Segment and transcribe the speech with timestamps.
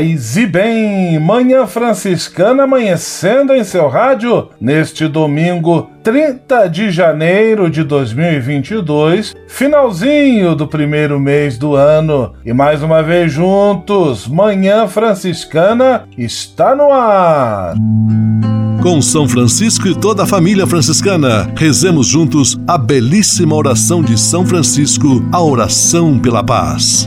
[0.00, 7.84] Paz e bem, Manhã Franciscana amanhecendo em seu rádio neste domingo 30 de janeiro de
[7.84, 12.32] 2022, finalzinho do primeiro mês do ano.
[12.46, 17.74] E mais uma vez juntos, Manhã Franciscana está no ar.
[18.82, 24.46] Com São Francisco e toda a família franciscana, rezemos juntos a belíssima oração de São
[24.46, 27.06] Francisco, a oração pela paz.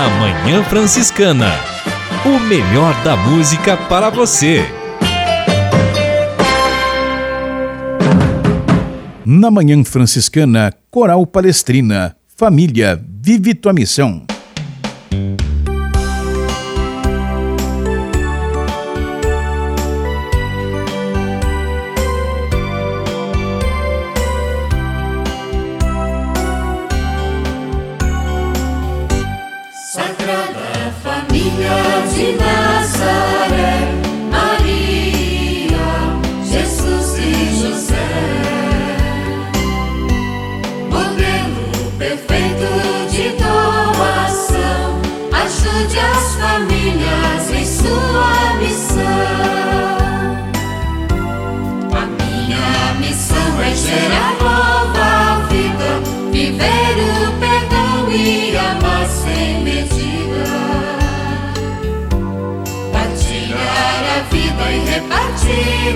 [0.00, 1.50] Na Manhã Franciscana.
[2.24, 4.64] O melhor da música para você.
[9.26, 12.16] Na Manhã Franciscana, Coral Palestrina.
[12.34, 14.24] Família, vive tua missão.
[32.20, 32.59] cidade.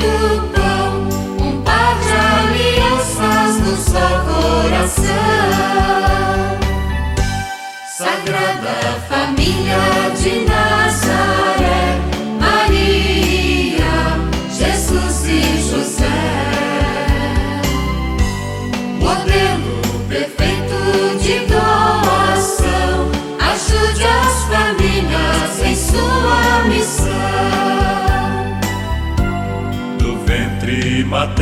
[0.03, 1.09] O pão,
[1.47, 5.04] um par de alianças no só coração.
[7.97, 8.76] Sagrada
[9.09, 11.03] Família de Nazaré,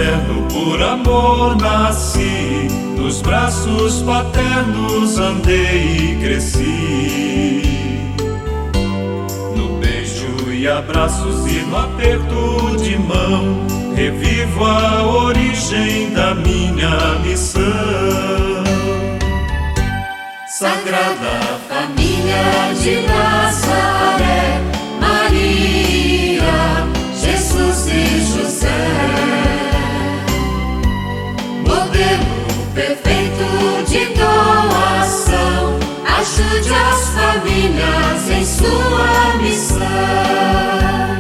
[0.03, 7.63] materno por amor nasci, nos braços paternos andei e cresci.
[9.57, 13.65] No beijo e abraços e no aperto de mão,
[13.95, 17.63] revivo a origem da minha missão.
[20.49, 24.61] Sagrada Família de Nazaré,
[25.01, 29.52] Maria, Jesus e José
[32.75, 35.79] perfeito de doação,
[36.19, 41.12] ajude as famílias em sua missão.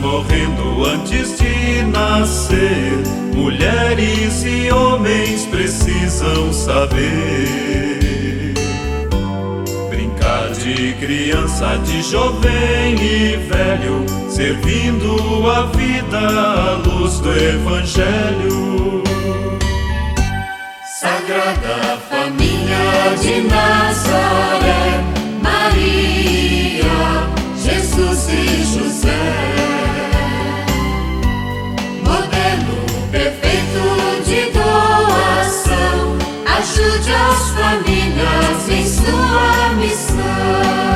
[0.00, 2.98] Morrendo antes de nascer,
[3.34, 8.54] mulheres e homens precisam saber.
[9.88, 19.04] Brincar de criança, de jovem e velho, servindo a vida à luz do Evangelho.
[21.00, 25.04] Sagrada Família de Nazaré,
[25.42, 26.35] Maria,
[27.66, 29.10] Jesus e José,
[32.04, 36.16] modelo perfeito de doação,
[36.58, 40.95] ajude as famílias em sua missão.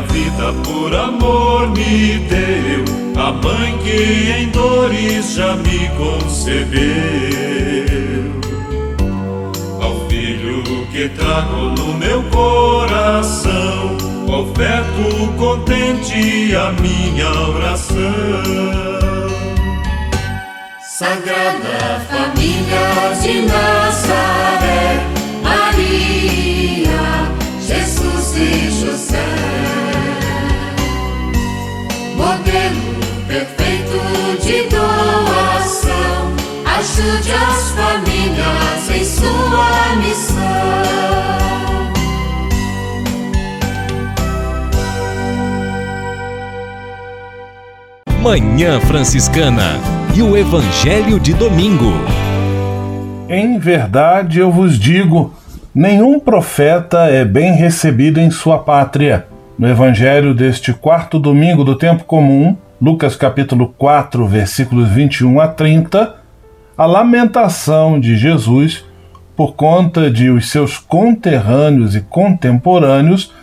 [0.00, 2.84] Vida por amor me deu,
[3.22, 6.80] a Mãe que em dores já me concebeu,
[9.80, 18.90] ao Filho que trago no meu coração, oferto contente a minha oração.
[21.00, 23.69] Sagrada Família de Nazaré,
[37.00, 40.40] ajude as famílias em sua missão.
[48.20, 49.80] Manhã Franciscana
[50.14, 51.92] e o Evangelho de Domingo.
[53.30, 55.32] Em verdade eu vos digo:
[55.74, 59.26] nenhum profeta é bem recebido em sua pátria.
[59.58, 66.19] No Evangelho deste quarto domingo do tempo comum, Lucas capítulo 4, versículos 21 a 30,
[66.80, 68.86] a lamentação de Jesus
[69.36, 73.34] por conta de os seus conterrâneos e contemporâneos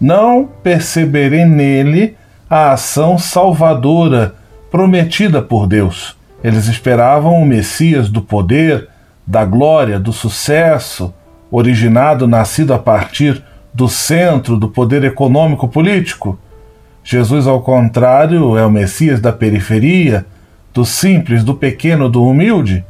[0.00, 2.16] não perceberem nele
[2.48, 4.36] a ação salvadora
[4.70, 6.16] prometida por Deus.
[6.42, 8.88] Eles esperavam o Messias do poder,
[9.26, 11.12] da glória, do sucesso,
[11.50, 16.38] originado, nascido a partir do centro do poder econômico político.
[17.04, 20.24] Jesus, ao contrário, é o Messias da periferia,
[20.72, 22.84] do simples, do pequeno, do humilde.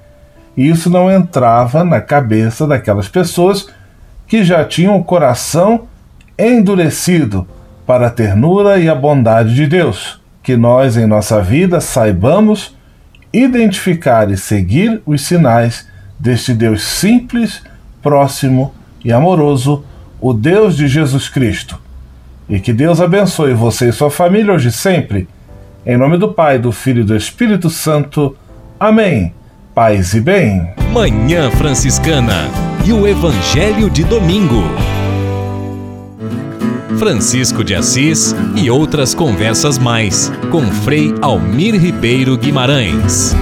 [0.56, 3.68] E isso não entrava na cabeça daquelas pessoas
[4.26, 5.86] que já tinham o coração
[6.38, 7.46] endurecido
[7.86, 10.20] para a ternura e a bondade de Deus.
[10.42, 12.76] Que nós, em nossa vida, saibamos
[13.32, 15.86] identificar e seguir os sinais
[16.18, 17.62] deste Deus simples,
[18.02, 19.84] próximo e amoroso,
[20.20, 21.78] o Deus de Jesus Cristo.
[22.48, 25.28] E que Deus abençoe você e sua família hoje e sempre.
[25.86, 28.36] Em nome do Pai, do Filho e do Espírito Santo.
[28.78, 29.32] Amém.
[29.74, 30.68] Paz e bem.
[30.92, 32.48] Manhã Franciscana
[32.84, 34.64] e o Evangelho de Domingo.
[36.98, 43.36] Francisco de Assis e outras conversas mais com Frei Almir Ribeiro Guimarães.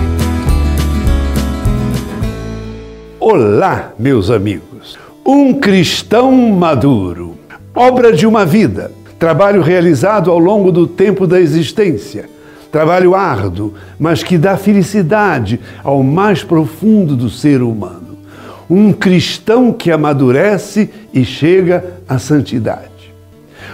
[3.18, 4.98] Olá, meus amigos.
[5.24, 7.38] Um cristão maduro.
[7.74, 8.92] Obra de uma vida.
[9.18, 12.28] Trabalho realizado ao longo do tempo da existência.
[12.70, 18.18] Trabalho árduo, mas que dá felicidade ao mais profundo do ser humano.
[18.68, 23.14] Um cristão que amadurece e chega à santidade.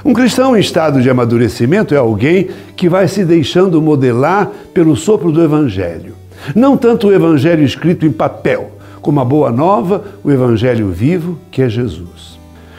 [0.04, 5.32] Um cristão em estado de amadurecimento é alguém que vai se deixando modelar pelo sopro
[5.32, 6.14] do Evangelho.
[6.54, 11.62] Não tanto o Evangelho escrito em papel, como a boa nova, o Evangelho vivo, que
[11.62, 12.31] é Jesus.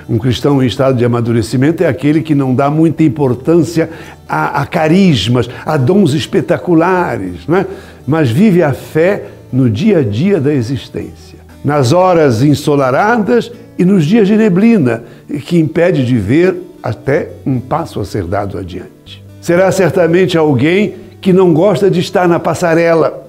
[0.09, 3.89] Um cristão em estado de amadurecimento é aquele que não dá muita importância
[4.27, 7.65] a, a carismas, a dons espetaculares, não é?
[8.05, 11.39] mas vive a fé no dia a dia da existência.
[11.63, 15.03] nas horas ensolaradas e nos dias de neblina,
[15.45, 19.23] que impede de ver até um passo a ser dado adiante.
[19.39, 23.25] Será certamente alguém que não gosta de estar na passarela,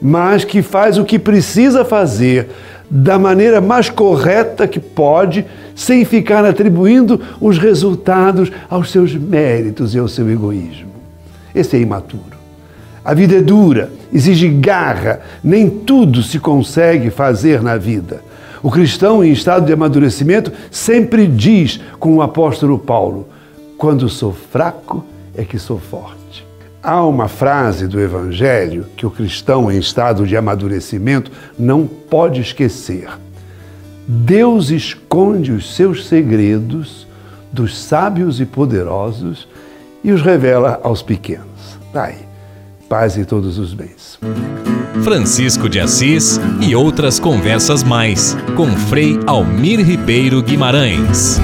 [0.00, 2.48] mas que faz o que precisa fazer
[2.90, 5.44] da maneira mais correta que pode,
[5.78, 10.90] sem ficar atribuindo os resultados aos seus méritos e ao seu egoísmo.
[11.54, 12.36] Esse é imaturo.
[13.04, 18.24] A vida é dura, exige garra, nem tudo se consegue fazer na vida.
[18.60, 23.28] O cristão em estado de amadurecimento sempre diz com o apóstolo Paulo:
[23.78, 26.44] quando sou fraco é que sou forte.
[26.82, 33.08] Há uma frase do Evangelho que o cristão em estado de amadurecimento não pode esquecer.
[34.10, 37.06] Deus esconde os seus segredos
[37.52, 39.46] dos sábios e poderosos
[40.02, 41.78] e os revela aos pequenos.
[41.92, 42.16] Daí,
[42.88, 44.18] paz e todos os bens.
[45.04, 51.38] Francisco de Assis e outras conversas mais com Frei Almir Ribeiro Guimarães.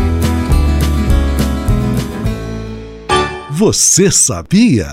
[3.51, 4.91] Você sabia?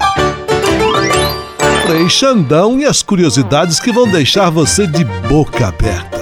[1.88, 6.21] Frei Xandão e as curiosidades que vão deixar você de boca aberta.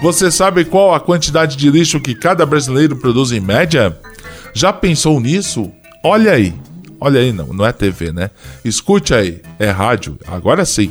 [0.00, 3.98] Você sabe qual a quantidade de lixo que cada brasileiro produz em média?
[4.54, 5.72] Já pensou nisso?
[6.04, 6.54] Olha aí.
[7.00, 8.30] Olha aí, não, não é TV, né?
[8.64, 10.90] Escute aí, é rádio, agora sim.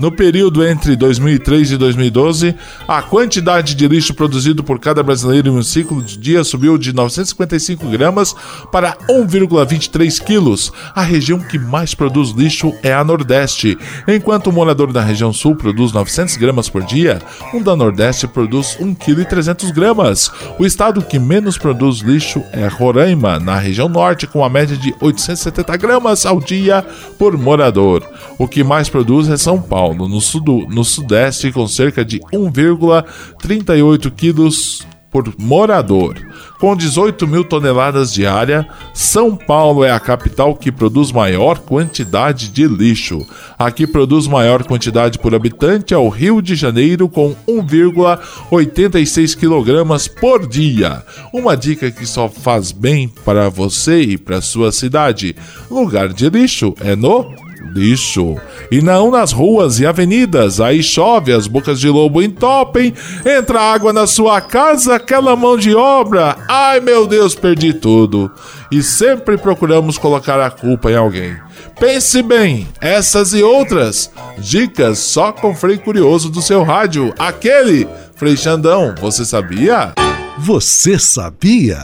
[0.00, 2.54] No período entre 2003 e 2012,
[2.86, 6.92] a quantidade de lixo produzido por cada brasileiro em um ciclo de dia subiu de
[6.92, 8.34] 955 gramas
[8.72, 10.72] para 1,23 quilos.
[10.94, 13.78] A região que mais produz lixo é a Nordeste.
[14.08, 17.20] Enquanto o morador da região Sul produz 900 gramas por dia,
[17.52, 19.72] o da Nordeste produz 1,3 kg.
[19.72, 20.30] gramas.
[20.58, 24.94] O estado que menos produz lixo é Roraima, na região Norte, com a média de
[25.00, 26.84] 870 gramas ao dia
[27.18, 28.02] por morador.
[28.38, 34.10] O que mais produz é São Paulo, no, sudo, no Sudeste, com cerca de 1,38
[34.12, 36.16] quilos por morador.
[36.58, 42.48] Com 18 mil toneladas de área, São Paulo é a capital que produz maior quantidade
[42.48, 43.24] de lixo.
[43.56, 50.10] A que produz maior quantidade por habitante é o Rio de Janeiro, com 1,86 kg
[50.18, 51.04] por dia.
[51.32, 55.36] Uma dica que só faz bem para você e para sua cidade:
[55.70, 57.43] lugar de lixo é no
[57.74, 58.36] lixo.
[58.70, 60.60] E não nas ruas e avenidas.
[60.60, 62.94] Aí chove, as bocas de lobo entopem,
[63.26, 66.36] entra água na sua casa, aquela mão de obra.
[66.48, 68.30] Ai meu Deus, perdi tudo.
[68.70, 71.36] E sempre procuramos colocar a culpa em alguém.
[71.78, 78.36] Pense bem, essas e outras dicas só com Frei Curioso do seu rádio, aquele Frei
[78.36, 79.92] Xandão, você sabia?
[80.38, 81.82] Você sabia?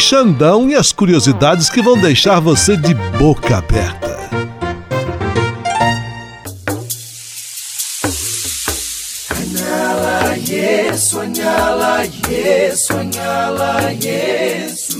[0.00, 4.18] Xandão e as curiosidades que vão deixar você de boca aberta.
[9.30, 14.99] Sonhá-la, yes, sonhá-la, yes, sonhá-la, yes.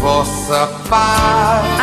[0.00, 1.79] Instrumento de vossa paz.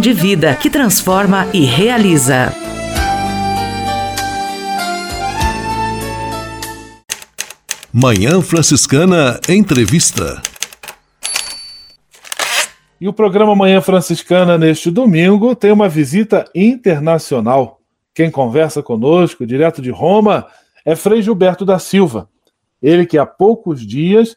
[0.00, 2.52] de vida que transforma e realiza.
[7.92, 10.42] Manhã Franciscana Entrevista.
[13.00, 17.80] E o programa Manhã Franciscana neste domingo tem uma visita internacional.
[18.14, 20.46] Quem conversa conosco, direto de Roma,
[20.84, 22.28] é Frei Gilberto da Silva.
[22.82, 24.36] Ele que há poucos dias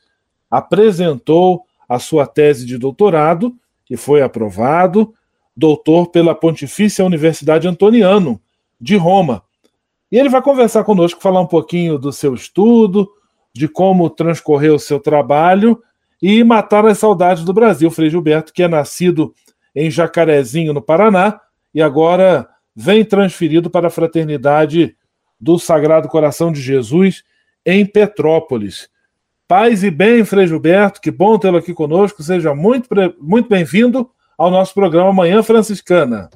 [0.50, 3.56] apresentou a sua tese de doutorado
[3.90, 5.14] e foi aprovado,
[5.58, 8.40] doutor pela Pontifícia Universidade Antoniano
[8.80, 9.42] de Roma.
[10.12, 13.10] E ele vai conversar conosco, falar um pouquinho do seu estudo,
[13.52, 15.82] de como transcorreu o seu trabalho
[16.22, 17.90] e matar as saudades do Brasil.
[17.90, 19.34] Frei Gilberto, que é nascido
[19.76, 21.42] em Jacarezinho, no Paraná,
[21.74, 24.96] e agora vem transferido para a Fraternidade
[25.40, 27.24] do Sagrado Coração de Jesus
[27.66, 28.90] em Petrópolis.
[29.48, 32.22] Paz e bem, Frei Gilberto, que bom tê-lo aqui conosco.
[32.22, 32.88] Seja muito,
[33.20, 36.30] muito bem-vindo ao nosso programa Manhã Franciscana.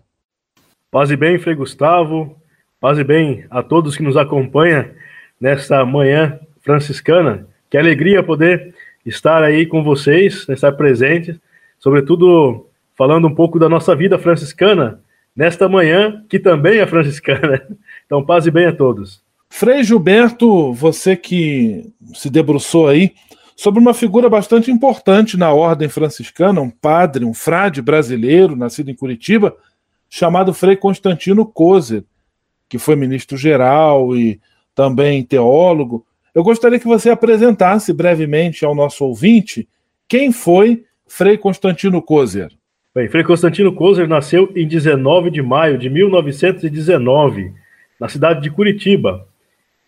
[0.90, 2.36] Paz e bem, Frei Gustavo.
[2.80, 4.88] Paz e bem a todos que nos acompanham
[5.40, 7.48] nesta manhã franciscana.
[7.70, 8.74] Que alegria poder
[9.06, 11.40] estar aí com vocês, estar presente,
[11.78, 12.68] sobretudo
[12.98, 15.00] falando um pouco da nossa vida franciscana
[15.36, 17.62] nesta manhã, que também é franciscana.
[18.06, 19.24] Então, paz e bem a todos.
[19.50, 23.14] Frei Gilberto, você que se debruçou aí
[23.62, 28.96] sobre uma figura bastante importante na ordem franciscana, um padre, um frade brasileiro, nascido em
[28.96, 29.56] Curitiba,
[30.10, 32.04] chamado Frei Constantino Kozer,
[32.68, 34.42] que foi ministro-geral e
[34.74, 36.04] também teólogo.
[36.34, 39.70] Eu gostaria que você apresentasse brevemente ao nosso ouvinte
[40.08, 42.52] quem foi Frei Constantino Kozer.
[42.96, 47.54] Bem, Frei Constantino Kozer nasceu em 19 de maio de 1919,
[48.00, 49.28] na cidade de Curitiba.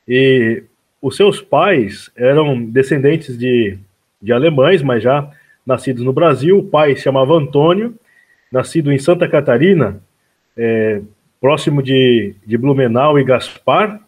[0.08, 0.62] E
[1.04, 3.78] os seus pais eram descendentes de,
[4.22, 5.30] de alemães, mas já
[5.66, 6.60] nascidos no Brasil.
[6.60, 7.94] O pai se chamava Antônio,
[8.50, 10.02] nascido em Santa Catarina,
[10.56, 11.02] é,
[11.42, 14.00] próximo de, de Blumenau e Gaspar,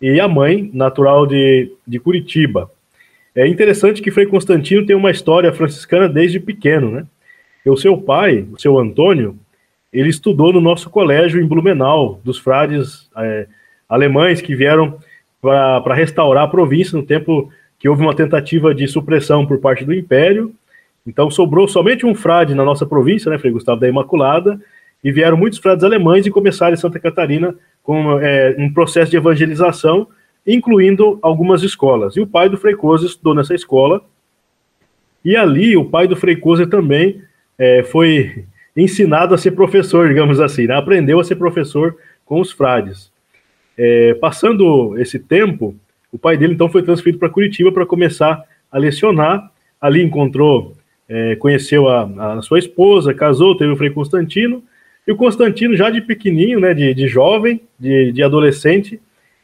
[0.00, 2.68] e a mãe, natural de, de Curitiba.
[3.32, 7.06] É interessante que Frei Constantino tem uma história franciscana desde pequeno, né?
[7.64, 9.38] O seu pai, o seu Antônio,
[9.92, 13.46] ele estudou no nosso colégio em Blumenau, dos frades é,
[13.88, 14.98] alemães que vieram
[15.42, 19.92] para restaurar a província no tempo que houve uma tentativa de supressão por parte do
[19.92, 20.54] Império.
[21.04, 24.60] Então sobrou somente um frade na nossa província, né, Frei Gustavo da Imaculada,
[25.02, 29.16] e vieram muitos frades alemães e começaram em Santa Catarina com é, um processo de
[29.16, 30.06] evangelização,
[30.46, 32.16] incluindo algumas escolas.
[32.16, 34.00] E o pai do Frei Coser estudou nessa escola,
[35.24, 37.20] e ali o pai do Frei Coser também
[37.58, 38.44] é, foi
[38.76, 40.76] ensinado a ser professor, digamos assim, né?
[40.76, 43.11] aprendeu a ser professor com os frades.
[43.76, 45.74] É, passando esse tempo,
[46.10, 49.50] o pai dele então foi transferido para Curitiba para começar a lecionar.
[49.80, 50.74] Ali encontrou,
[51.08, 54.62] é, conheceu a, a, sua esposa, casou, teve o Frei Constantino,
[55.06, 59.00] e o Constantino, já de pequenininho, né, de, de jovem, de, de adolescente,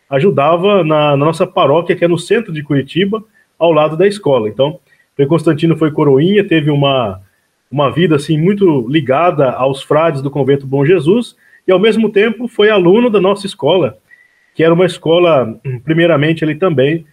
[0.08, 3.24] ajudava na, na, nossa paróquia, que é no centro de Curitiba,
[3.58, 4.48] ao lado da escola.
[4.48, 4.78] Então,
[5.18, 7.20] o Constantino foi coroinha, teve uma,
[7.70, 11.34] uma vida assim muito ligada aos frades do convento Bom Jesus,
[11.66, 13.98] e ao mesmo tempo foi aluno da nossa escola,
[14.58, 17.06] que era uma escola, primeiramente, ele também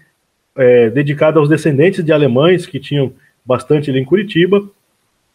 [0.58, 3.14] é, dedicada aos descendentes de alemães, que tinham
[3.46, 4.68] bastante ali em Curitiba.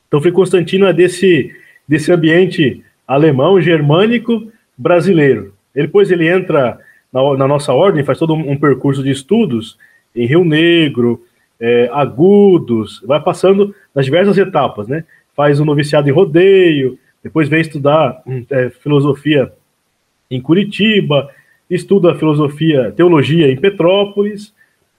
[0.09, 1.55] Então, Frei Constantino é desse,
[1.87, 5.55] desse ambiente alemão, germânico, brasileiro.
[5.73, 6.81] Depois ele entra
[7.13, 9.79] na, na nossa ordem, faz todo um, um, percurso de estudos
[10.13, 11.25] em Rio Negro,
[11.61, 15.05] é, Agudos, vai passando nas diversas etapas, né?
[15.37, 19.53] Faz um noviciado em Rodeio, depois vem estudar hum, é, filosofia
[20.29, 21.31] em Curitiba,
[21.71, 24.53] estuda filosofia, teologia em Petrópolis,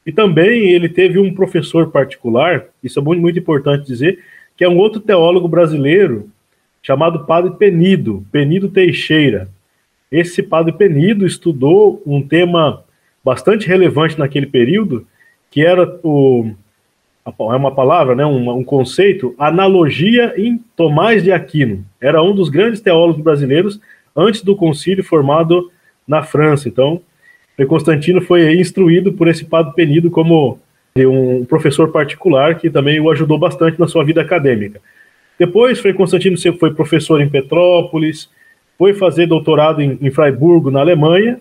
[0.05, 4.19] e também ele teve um professor particular, isso é muito, muito importante dizer,
[4.55, 6.29] que é um outro teólogo brasileiro
[6.81, 9.49] chamado Padre Penido, Penido Teixeira.
[10.11, 12.83] Esse Padre Penido estudou um tema
[13.23, 15.05] bastante relevante naquele período,
[15.51, 16.51] que era o
[17.23, 21.85] é uma palavra, né, um, um conceito, analogia em Tomás de Aquino.
[22.01, 23.79] Era um dos grandes teólogos brasileiros
[24.15, 25.71] antes do concílio formado
[26.11, 26.67] na França.
[26.67, 27.01] Então,
[27.67, 30.59] Constantino foi instruído por esse Padre Penido como
[30.97, 34.81] um professor particular que também o ajudou bastante na sua vida acadêmica.
[35.39, 38.29] Depois, Frei Constantino foi professor em Petrópolis,
[38.77, 41.39] foi fazer doutorado em, em Freiburgo, na Alemanha,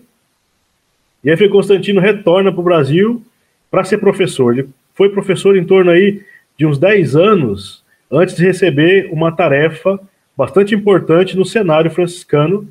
[1.23, 3.21] e aí Frei Constantino retorna para o Brasil
[3.69, 4.57] para ser professor.
[4.57, 6.21] Ele foi professor em torno aí
[6.57, 9.99] de uns 10 anos antes de receber uma tarefa
[10.35, 12.67] bastante importante no cenário franciscano,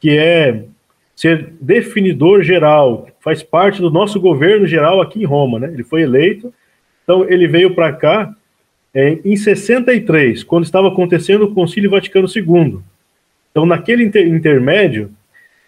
[0.00, 0.64] que é
[1.22, 5.70] ser definidor geral, faz parte do nosso governo geral aqui em Roma, né?
[5.72, 6.52] Ele foi eleito,
[7.04, 8.34] então ele veio para cá
[8.92, 12.80] é, em 63, quando estava acontecendo o Concílio Vaticano II.
[13.52, 15.12] Então, naquele inter intermédio,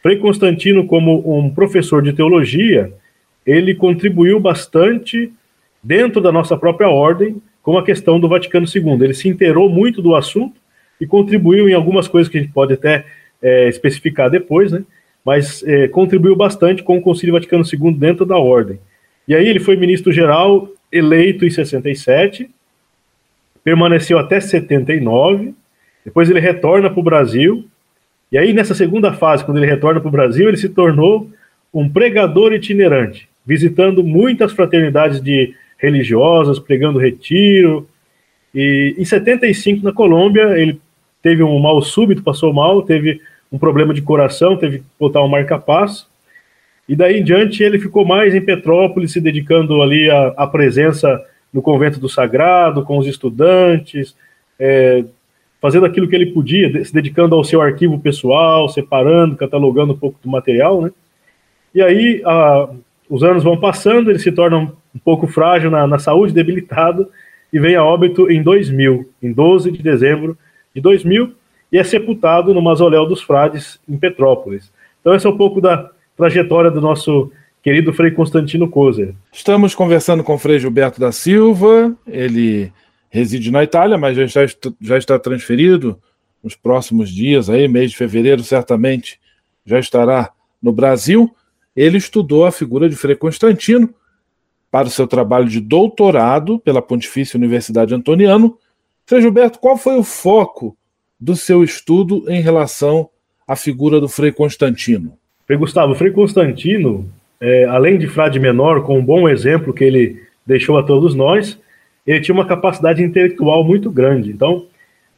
[0.02, 2.92] Frei Constantino, como um professor de teologia,
[3.46, 5.32] ele contribuiu bastante
[5.80, 9.04] dentro da nossa própria ordem com a questão do Vaticano II.
[9.04, 10.60] Ele se inteirou muito do assunto
[11.00, 13.04] e contribuiu em algumas coisas que a gente pode até
[13.40, 14.82] é, especificar depois, né?
[15.24, 18.78] Mas é, contribuiu bastante com o Concílio Vaticano II dentro da ordem.
[19.26, 22.48] E aí ele foi ministro-geral eleito em 67,
[23.62, 25.54] permaneceu até 79,
[26.04, 27.64] depois ele retorna para o Brasil,
[28.30, 31.30] e aí nessa segunda fase, quando ele retorna para o Brasil, ele se tornou
[31.72, 37.88] um pregador itinerante, visitando muitas fraternidades de religiosas, pregando retiro.
[38.54, 40.80] E em 75, na Colômbia, ele
[41.22, 43.20] teve um mal súbito, passou mal, teve
[43.54, 46.10] um problema de coração, teve que botar um marca-passo.
[46.88, 51.62] E daí em diante ele ficou mais em Petrópolis, se dedicando ali à, presença no
[51.62, 54.16] convento do Sagrado, com os estudantes,
[54.58, 55.04] é,
[55.60, 60.18] fazendo aquilo que ele podia, se dedicando ao seu arquivo pessoal, separando, catalogando um pouco
[60.20, 60.90] do material, né?
[61.72, 62.68] E aí a,
[63.08, 67.08] os anos vão passando, ele se torna um, um pouco frágil na, na, saúde, debilitado,
[67.52, 70.36] e vem a óbito em 2000, em 12 de dezembro
[70.74, 71.32] de 2000,
[71.74, 74.72] e é sepultado no Mausoléu dos Frades, em Petrópolis.
[75.00, 79.12] Então, esse é um pouco da trajetória do nosso querido Frei Constantino Kozer.
[79.32, 82.72] Estamos conversando com o Frei Gilberto da Silva, ele
[83.10, 85.98] reside na Itália, mas já está, já está transferido
[86.42, 89.18] nos próximos dias, aí, mês de fevereiro, certamente
[89.66, 90.30] já estará
[90.62, 91.34] no Brasil
[91.74, 93.92] ele estudou a figura de Frei Constantino
[94.70, 98.56] para o seu trabalho de doutorado pela Pontifícia Universidade Antoniano.
[99.06, 100.76] Frei Gilberto, qual foi o foco
[101.24, 103.08] do seu estudo em relação
[103.48, 105.14] à figura do Frei Constantino?
[105.46, 107.08] Frei Gustavo, Frei Constantino,
[107.40, 111.58] é, além de frade menor, com um bom exemplo que ele deixou a todos nós,
[112.06, 114.30] ele tinha uma capacidade intelectual muito grande.
[114.30, 114.66] Então,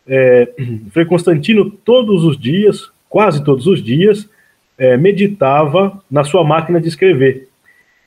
[0.06, 0.48] é,
[0.92, 4.30] Frei Constantino, todos os dias, quase todos os dias,
[4.78, 7.48] é, meditava na sua máquina de escrever.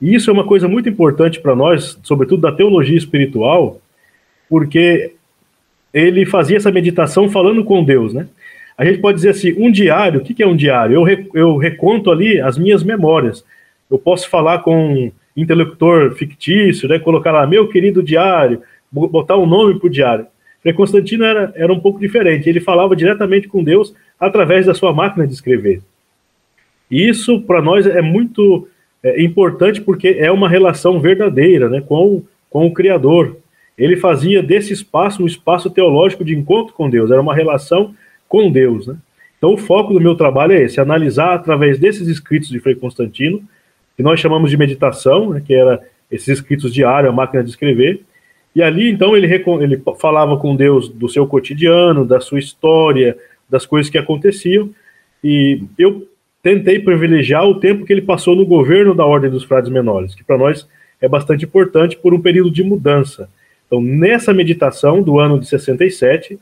[0.00, 3.78] E isso é uma coisa muito importante para nós, sobretudo da teologia espiritual,
[4.48, 5.12] porque
[5.92, 8.26] ele fazia essa meditação falando com Deus, né?
[8.76, 11.06] A gente pode dizer assim, um diário, o que, é um diário?
[11.06, 13.44] Eu, eu reconto ali as minhas memórias.
[13.90, 16.98] Eu posso falar com um interlocutor fictício, né?
[16.98, 20.26] Colocar lá, meu querido diário, botar um nome para o diário.
[20.62, 24.92] Frei Constantino era, era um pouco diferente, ele falava diretamente com Deus através da sua
[24.92, 25.80] máquina de escrever.
[26.90, 28.68] E isso, para nós, é muito
[29.02, 33.36] é, importante porque é uma relação verdadeira né, com, com o Criador.
[33.80, 37.94] Ele fazia desse espaço um espaço teológico de encontro com Deus, era uma relação
[38.28, 38.86] com Deus.
[38.86, 38.96] Né?
[39.38, 43.42] Então, o foco do meu trabalho é esse: analisar através desses escritos de Frei Constantino,
[43.96, 48.02] que nós chamamos de meditação, né, que era esses escritos diários, a máquina de escrever.
[48.54, 49.26] E ali, então, ele,
[49.60, 53.16] ele falava com Deus do seu cotidiano, da sua história,
[53.48, 54.68] das coisas que aconteciam.
[55.24, 56.06] E eu
[56.42, 60.24] tentei privilegiar o tempo que ele passou no governo da Ordem dos Frades Menores, que
[60.24, 60.68] para nós
[61.00, 63.28] é bastante importante por um período de mudança.
[63.70, 66.36] Então, nessa meditação do ano de 67,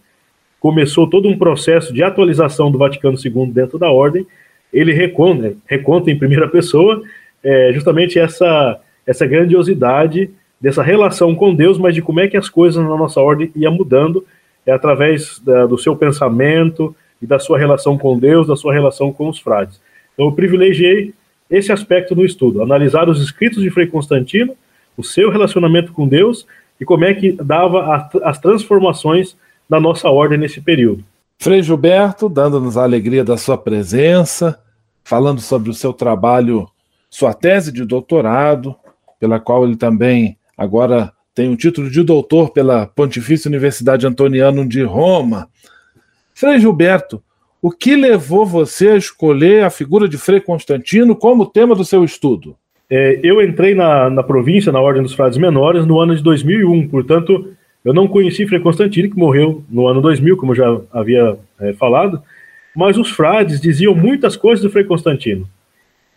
[0.58, 4.26] começou todo um processo de atualização do Vaticano II dentro da Ordem.
[4.72, 7.02] Ele reconta, reconta em primeira pessoa
[7.44, 12.48] é, justamente essa, essa grandiosidade dessa relação com Deus, mas de como é que as
[12.48, 14.24] coisas na nossa ordem iam mudando
[14.64, 19.12] é, através da, do seu pensamento e da sua relação com Deus, da sua relação
[19.12, 19.78] com os frades.
[20.14, 21.12] Então, eu privilegiei
[21.50, 24.56] esse aspecto no estudo, analisar os escritos de Frei Constantino,
[24.96, 26.46] o seu relacionamento com Deus
[26.80, 29.36] e como é que dava a, as transformações
[29.68, 31.04] da nossa ordem nesse período.
[31.38, 34.60] Frei Gilberto, dando-nos a alegria da sua presença,
[35.04, 36.68] falando sobre o seu trabalho,
[37.10, 38.74] sua tese de doutorado,
[39.20, 44.82] pela qual ele também agora tem o título de doutor pela Pontifícia Universidade Antoniana de
[44.82, 45.48] Roma.
[46.34, 47.22] Frei Gilberto,
[47.62, 52.04] o que levou você a escolher a figura de Frei Constantino como tema do seu
[52.04, 52.56] estudo?
[52.90, 56.88] É, eu entrei na, na província, na Ordem dos Frades Menores, no ano de 2001,
[56.88, 57.52] portanto,
[57.84, 62.22] eu não conheci Frei Constantino, que morreu no ano 2000, como já havia é, falado,
[62.74, 65.48] mas os frades diziam muitas coisas do Frei Constantino.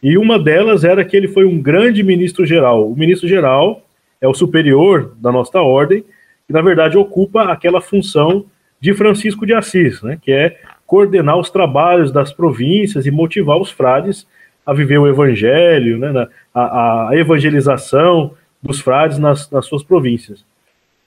[0.01, 2.89] E uma delas era que ele foi um grande ministro geral.
[2.89, 3.83] O ministro geral
[4.19, 6.03] é o superior da nossa ordem,
[6.47, 8.45] que na verdade ocupa aquela função
[8.79, 10.57] de Francisco de Assis, né, que é
[10.87, 14.27] coordenar os trabalhos das províncias e motivar os frades
[14.65, 20.45] a viver o evangelho, né, a, a evangelização dos frades nas, nas suas províncias.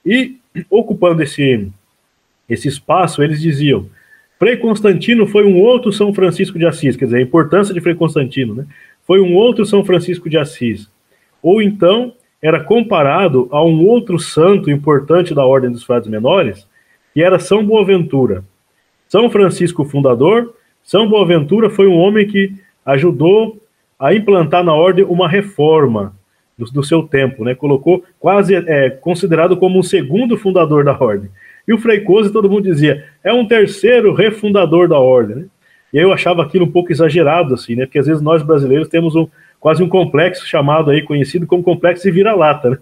[0.05, 0.37] E
[0.69, 1.69] ocupando esse,
[2.49, 3.87] esse espaço, eles diziam:
[4.37, 7.95] Frei Constantino foi um outro São Francisco de Assis, quer dizer, a importância de Frei
[7.95, 8.65] Constantino, né?
[9.05, 10.89] Foi um outro São Francisco de Assis.
[11.41, 16.67] Ou então era comparado a um outro santo importante da Ordem dos Frades Menores,
[17.13, 18.43] que era São Boaventura.
[19.07, 20.53] São Francisco fundador,
[20.83, 22.53] São Boaventura foi um homem que
[22.85, 23.59] ajudou
[23.99, 26.15] a implantar na ordem uma reforma
[26.57, 27.55] do, do seu tempo, né?
[27.55, 31.29] Colocou quase é, considerado como um segundo fundador da ordem.
[31.67, 35.45] E o Frei Cose, todo mundo dizia, é um terceiro refundador da ordem, né?
[35.93, 37.85] E eu achava aquilo um pouco exagerado, assim, né?
[37.85, 39.27] Porque às vezes nós brasileiros temos um,
[39.59, 42.77] quase um complexo chamado aí, conhecido como complexo de vira-lata, né?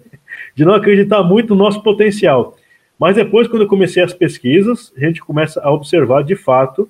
[0.54, 2.56] De não acreditar muito no nosso potencial.
[2.98, 6.88] Mas depois, quando eu comecei as pesquisas, a gente começa a observar de fato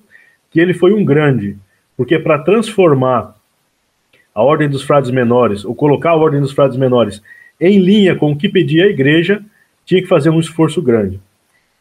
[0.51, 1.57] que ele foi um grande,
[1.97, 3.35] porque para transformar
[4.35, 7.23] a ordem dos frades menores, ou colocar a ordem dos frades menores
[7.61, 9.43] em linha com o que pedia a igreja,
[9.85, 11.21] tinha que fazer um esforço grande.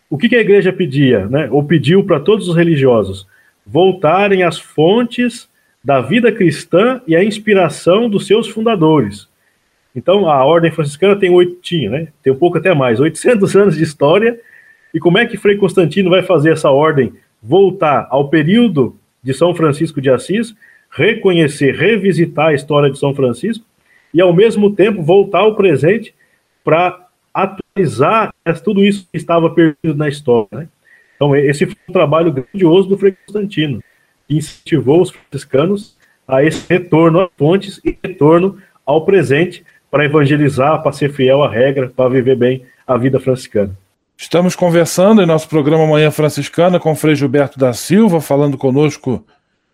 [0.10, 3.26] O que, que a igreja pedia, né, ou pediu para todos os religiosos?
[3.66, 5.50] Voltarem às fontes
[5.84, 9.28] da vida cristã e à inspiração dos seus fundadores.
[9.96, 13.78] Então, a ordem franciscana tem oito, tinha, né, tem um pouco até mais, 800 anos
[13.78, 14.40] de história,
[14.94, 19.56] e como é que Frei Constantino vai fazer essa ordem voltar ao período de São
[19.56, 20.56] Francisco de Assis
[20.94, 23.66] reconhecer, revisitar a história de São Francisco
[24.14, 26.14] e, ao mesmo tempo, voltar ao presente
[26.64, 28.32] para atualizar
[28.64, 30.48] tudo isso que estava perdido na história.
[30.52, 30.68] Né?
[31.16, 33.82] Então, esse foi um trabalho grandioso do Frei Constantino,
[34.28, 40.82] que incentivou os franciscanos a esse retorno às fontes e retorno ao presente para evangelizar,
[40.84, 43.76] para ser fiel à regra, para viver bem a vida franciscana.
[44.16, 49.26] Estamos conversando em nosso programa Manhã Franciscana com o Frei Gilberto da Silva, falando conosco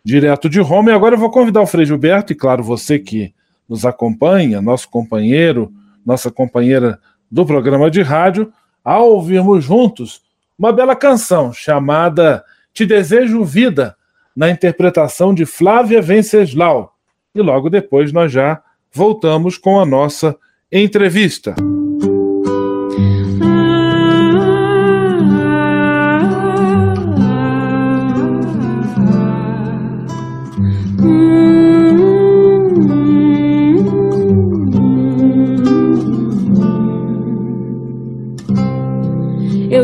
[0.04, 0.92] direto de Roma.
[0.92, 3.34] E agora eu vou convidar o Frei Gilberto, e claro, você que
[3.68, 5.72] nos acompanha, nosso companheiro,
[6.06, 8.52] nossa companheira do programa de rádio,
[8.84, 10.22] a ouvirmos juntos
[10.58, 13.96] uma bela canção chamada Te Desejo Vida,
[14.36, 16.96] na interpretação de Flávia Venceslau.
[17.34, 20.36] E logo depois nós já voltamos com a nossa
[20.72, 21.56] entrevista.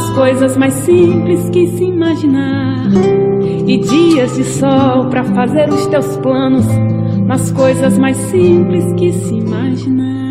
[0.00, 2.88] nas coisas mais simples que se imaginar
[3.66, 6.64] e dias de sol para fazer os teus planos
[7.26, 10.30] nas coisas mais simples que se imaginar.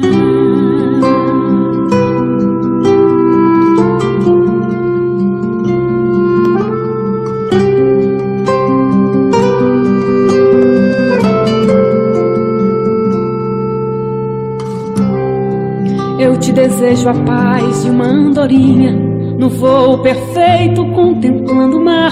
[16.20, 19.09] Eu te desejo a paz de uma andorinha
[19.40, 22.12] no voo perfeito contemplando o mar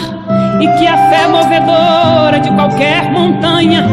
[0.61, 3.85] e que a fé movedora de qualquer montanha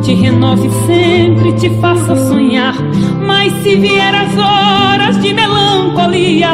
[0.00, 2.74] te renove sempre, te faça sonhar.
[3.26, 6.52] Mas se vier as horas de melancolia,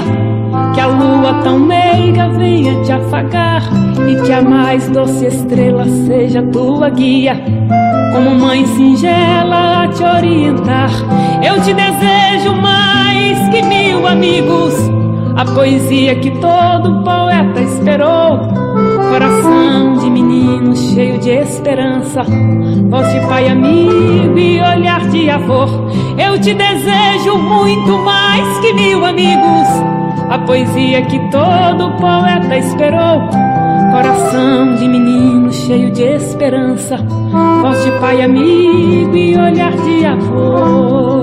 [0.75, 3.62] que a lua tão meiga venha te afagar
[4.09, 7.41] e que a mais doce estrela seja tua guia,
[8.12, 10.91] como mãe singela a te orientar.
[11.41, 14.75] Eu te desejo mais que mil amigos,
[15.37, 18.77] a poesia que todo poeta esperou
[19.11, 22.22] Coração de menino cheio de esperança,
[22.90, 25.64] voz de pai amigo e olhar de avô.
[26.18, 29.68] Eu te desejo muito mais que mil amigos,
[30.29, 33.22] a poesia que todo poeta esperou.
[33.92, 36.99] Coração de menino cheio de esperança,
[37.62, 41.15] voz de pai amigo e olhar de avô.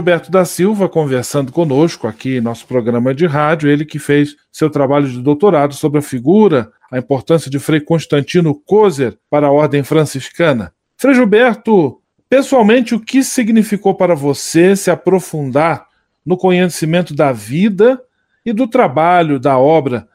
[0.00, 4.70] Gilberto da Silva conversando conosco aqui em nosso programa de rádio, ele que fez seu
[4.70, 9.82] trabalho de doutorado sobre a figura, a importância de Frei Constantino Kozer para a ordem
[9.82, 10.72] franciscana.
[10.96, 15.86] Frei Gilberto, pessoalmente, o que significou para você se aprofundar
[16.24, 18.00] no conhecimento da vida
[18.44, 20.08] e do trabalho, da obra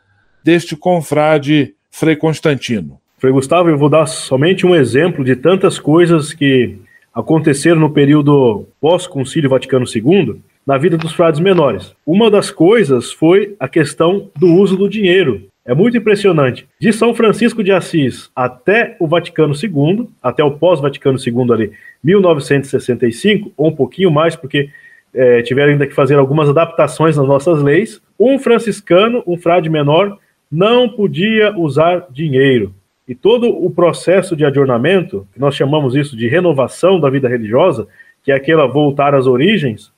[0.44, 3.00] deste confrade Frei Constantino?
[3.20, 6.80] Frei Gustavo, eu vou dar somente um exemplo de tantas coisas que
[7.16, 11.96] aconteceram no período pós-Concílio Vaticano II na vida dos frades menores.
[12.06, 15.48] Uma das coisas foi a questão do uso do dinheiro.
[15.64, 16.68] É muito impressionante.
[16.80, 21.72] De São Francisco de Assis até o Vaticano II, até o pós-Vaticano II ali,
[22.04, 24.70] 1965, ou um pouquinho mais, porque
[25.14, 30.18] é, tiveram ainda que fazer algumas adaptações nas nossas leis, um franciscano, um frade menor,
[30.52, 32.74] não podia usar dinheiro.
[33.08, 37.88] E todo o processo de adornamento, que nós chamamos isso de renovação da vida religiosa,
[38.24, 39.92] que é aquela voltar às origens,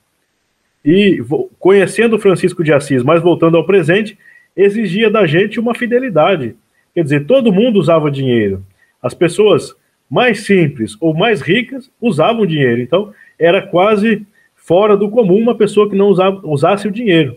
[0.84, 1.22] e
[1.58, 4.18] conhecendo Francisco de Assis, mas voltando ao presente,
[4.56, 6.54] exigia da gente uma fidelidade.
[6.94, 8.64] Quer dizer, todo mundo usava dinheiro.
[9.02, 9.74] As pessoas
[10.10, 12.80] mais simples ou mais ricas usavam dinheiro.
[12.80, 17.36] Então, era quase fora do comum uma pessoa que não usava, usasse o dinheiro.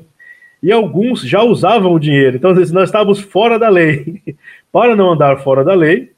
[0.61, 2.37] E alguns já usavam o dinheiro.
[2.37, 4.21] Então, nós estávamos fora da lei.
[4.71, 6.11] Para não andar fora da lei,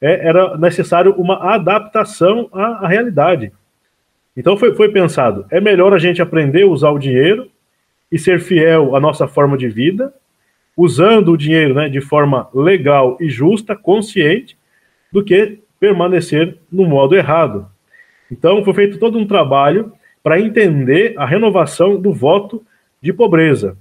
[0.00, 3.52] é, era necessário uma adaptação à, à realidade.
[4.36, 7.48] Então foi, foi pensado, é melhor a gente aprender a usar o dinheiro
[8.10, 10.12] e ser fiel à nossa forma de vida,
[10.76, 14.58] usando o dinheiro né, de forma legal e justa, consciente,
[15.12, 17.68] do que permanecer no modo errado.
[18.30, 22.64] Então foi feito todo um trabalho para entender a renovação do voto
[23.00, 23.76] de pobreza.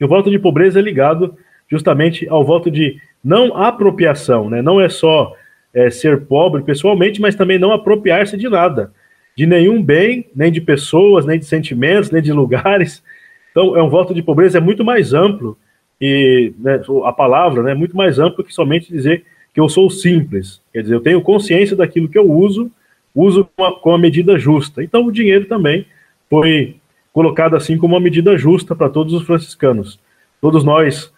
[0.00, 1.36] E o voto de pobreza é ligado
[1.70, 4.62] justamente ao voto de não apropriação, né?
[4.62, 5.34] não é só
[5.74, 8.92] é, ser pobre pessoalmente, mas também não apropriar-se de nada
[9.38, 13.04] de nenhum bem, nem de pessoas, nem de sentimentos, nem de lugares.
[13.52, 15.56] Então, é um voto de pobreza é muito mais amplo
[16.00, 19.88] e né, a palavra né, é muito mais amplo que somente dizer que eu sou
[19.90, 20.60] simples.
[20.72, 22.68] Quer dizer, eu tenho consciência daquilo que eu uso,
[23.14, 24.82] uso com a, com a medida justa.
[24.82, 25.86] Então, o dinheiro também
[26.28, 26.74] foi
[27.12, 29.98] colocado assim como uma medida justa para todos os franciscanos.
[30.40, 31.12] Todos nós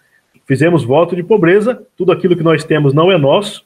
[0.46, 3.64] fizemos voto de pobreza, tudo aquilo que nós temos não é nosso,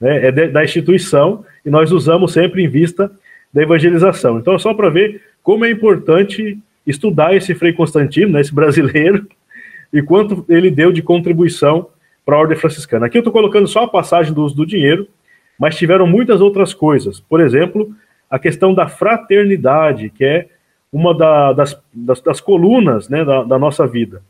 [0.00, 3.10] né, é de, da instituição, e nós usamos sempre em vista
[3.52, 4.38] da evangelização.
[4.38, 9.26] Então, só para ver como é importante estudar esse Frei Constantino, né, esse brasileiro,
[9.92, 11.88] e quanto ele deu de contribuição
[12.24, 13.06] para a ordem franciscana.
[13.06, 15.06] Aqui eu estou colocando só a passagem do uso do dinheiro,
[15.58, 17.20] mas tiveram muitas outras coisas.
[17.20, 17.94] Por exemplo,
[18.28, 20.48] a questão da fraternidade, que é
[20.96, 24.22] uma da, das, das, das, colunas né, da, da nossa vida.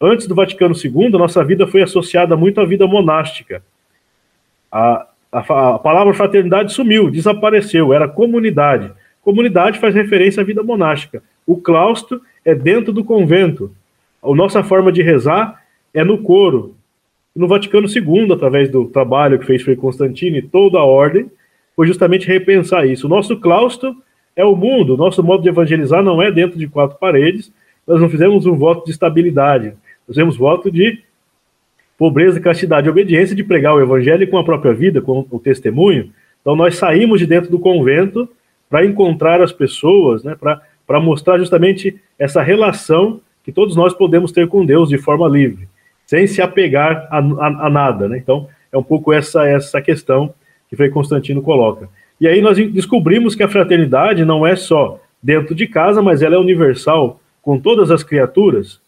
[0.00, 3.62] Antes do Vaticano II, nossa vida foi associada muito à vida monástica.
[4.72, 5.40] A, a,
[5.74, 8.90] a palavra fraternidade sumiu, desapareceu, era comunidade.
[9.20, 11.22] Comunidade faz referência à vida monástica.
[11.46, 13.70] O claustro é dentro do convento.
[14.22, 16.76] A nossa forma de rezar é no coro.
[17.36, 21.30] No Vaticano II, através do trabalho que fez Frei Constantino e toda a ordem,
[21.76, 23.06] foi justamente repensar isso.
[23.06, 23.94] O nosso claustro
[24.36, 27.52] é o mundo, nosso modo de evangelizar não é dentro de quatro paredes,
[27.86, 29.74] nós não fizemos um voto de estabilidade,
[30.06, 31.02] fizemos voto de
[31.98, 36.10] pobreza, castidade e obediência de pregar o evangelho com a própria vida, com o testemunho.
[36.40, 38.28] Então nós saímos de dentro do convento
[38.68, 44.46] para encontrar as pessoas, né, para mostrar justamente essa relação que todos nós podemos ter
[44.48, 45.68] com Deus de forma livre,
[46.06, 48.08] sem se apegar a, a, a nada.
[48.08, 48.18] Né?
[48.18, 50.32] Então é um pouco essa, essa questão
[50.68, 51.88] que Frei Constantino coloca.
[52.20, 56.34] E aí nós descobrimos que a fraternidade não é só dentro de casa, mas ela
[56.34, 58.80] é universal com todas as criaturas.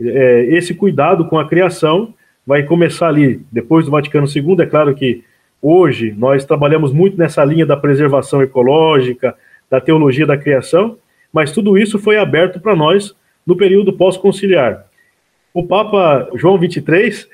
[0.00, 2.12] É, esse cuidado com a criação
[2.46, 4.56] vai começar ali, depois do Vaticano II.
[4.60, 5.22] É claro que
[5.60, 9.34] hoje nós trabalhamos muito nessa linha da preservação ecológica,
[9.70, 10.98] da teologia da criação,
[11.32, 13.14] mas tudo isso foi aberto para nós
[13.46, 14.86] no período pós-conciliar.
[15.54, 17.26] O Papa João XXIII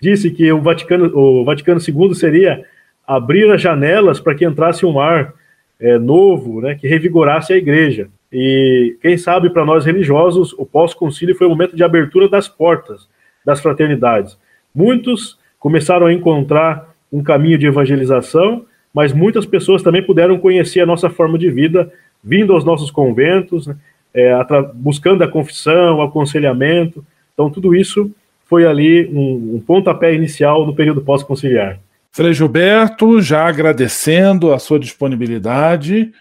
[0.00, 2.64] disse que o Vaticano, o Vaticano II seria
[3.06, 5.34] abrir as janelas para que entrasse um ar
[5.80, 8.08] é, novo, né, que revigorasse a igreja.
[8.32, 13.08] E quem sabe para nós religiosos, o pós-concílio foi o momento de abertura das portas
[13.44, 14.38] das fraternidades.
[14.74, 18.64] Muitos começaram a encontrar um caminho de evangelização,
[18.94, 23.66] mas muitas pessoas também puderam conhecer a nossa forma de vida, vindo aos nossos conventos,
[23.66, 23.76] né,
[24.14, 24.32] é,
[24.74, 27.04] buscando a confissão, o aconselhamento.
[27.34, 28.10] Então, tudo isso
[28.44, 31.80] foi ali um, um pontapé inicial no período pós-conciliar.
[32.12, 36.12] Frei Gilberto, já agradecendo a sua disponibilidade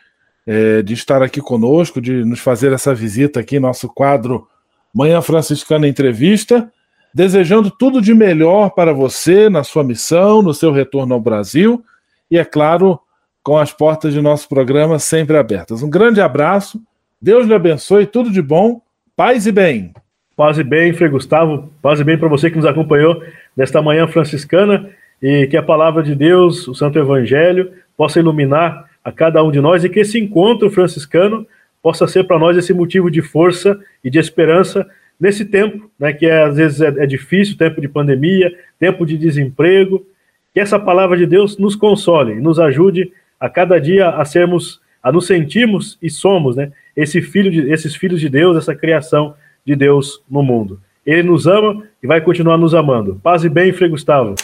[0.47, 4.47] é, de estar aqui conosco, de nos fazer essa visita aqui, nosso quadro
[4.93, 6.71] Manhã Franciscana Entrevista
[7.13, 11.83] desejando tudo de melhor para você na sua missão, no seu retorno ao Brasil
[12.29, 12.99] e, é claro,
[13.43, 15.83] com as portas de nosso programa sempre abertas.
[15.83, 16.81] Um grande abraço,
[17.21, 18.81] Deus lhe abençoe, tudo de bom,
[19.15, 19.93] paz e bem.
[20.35, 23.21] Paz e bem, Frei Gustavo, paz e bem para você que nos acompanhou
[23.55, 24.89] nesta manhã franciscana
[25.21, 29.61] e que a palavra de Deus, o Santo Evangelho, possa iluminar a cada um de
[29.61, 31.45] nós e que esse encontro franciscano
[31.81, 34.87] possa ser para nós esse motivo de força e de esperança
[35.19, 39.17] nesse tempo, né, que é, às vezes é, é difícil, tempo de pandemia, tempo de
[39.17, 40.05] desemprego,
[40.53, 44.81] que essa palavra de Deus nos console e nos ajude a cada dia a sermos,
[45.01, 49.35] a nos sentirmos e somos, né, esse filho de, esses filhos de Deus, essa criação
[49.65, 50.79] de Deus no mundo.
[51.05, 53.19] Ele nos ama e vai continuar nos amando.
[53.23, 54.35] Paz e bem, Frei Gustavo.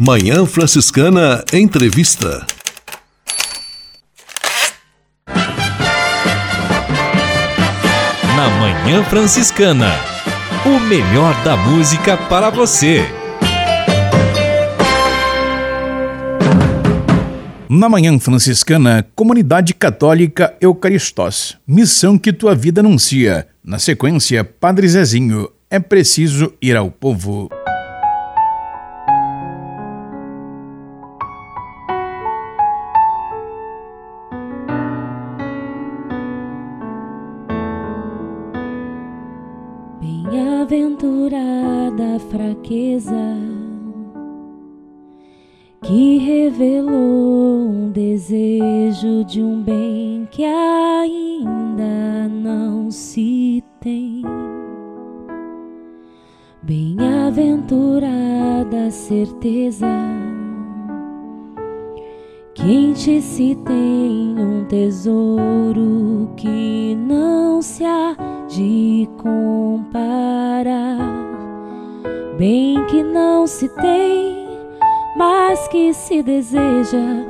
[0.00, 2.46] Manhã Franciscana Entrevista.
[8.36, 9.90] Na Manhã Franciscana.
[10.64, 13.04] O melhor da música para você.
[17.68, 21.56] Na Manhã Franciscana, Comunidade Católica Eucaristós.
[21.66, 23.48] Missão que tua vida anuncia.
[23.64, 25.50] Na sequência, Padre Zezinho.
[25.68, 27.50] É preciso ir ao povo.
[42.68, 43.34] A fraqueza
[45.82, 54.22] que revelou um desejo de um bem que ainda não se tem.
[56.62, 59.86] Bem-aventurada certeza
[62.54, 68.14] que em ti se tem um tesouro que não se há
[68.48, 71.27] de comparar.
[72.38, 74.48] Bem que não se tem,
[75.16, 77.26] mas que se deseja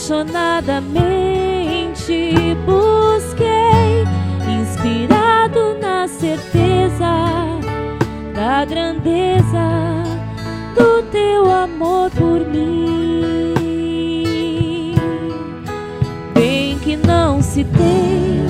[0.08, 2.32] Apaixonadamente.
[2.64, 4.06] Busquei,
[4.48, 7.26] inspirado na certeza
[8.34, 10.02] da grandeza
[10.74, 13.54] do teu amor por mim.
[16.34, 18.46] Bem que não se tem,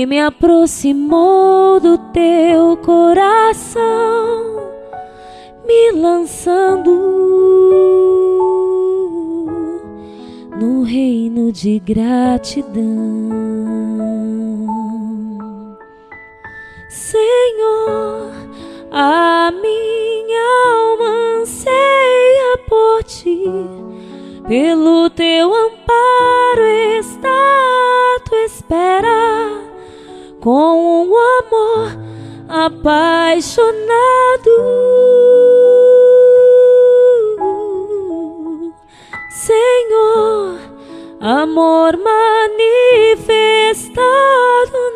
[0.07, 3.83] me aproximou do teu coração,
[5.67, 6.91] me lançando
[10.61, 12.85] no reino de gratidão.
[16.89, 18.33] Senhor,
[18.91, 20.43] a minha
[20.75, 23.45] alma anseia por ti,
[24.47, 26.65] pelo teu amparo
[26.99, 29.58] está à tua espera,
[30.49, 31.93] com um amor
[32.49, 33.69] apaixonado.
[39.29, 40.57] Senhor,
[41.21, 44.01] amor manifestado